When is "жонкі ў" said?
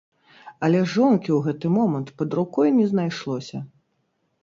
0.93-1.39